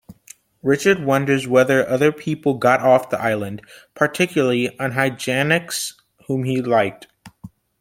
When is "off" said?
2.81-3.11